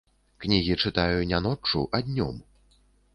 [0.43, 2.41] Кнігі чытаю не ноччу, а днём!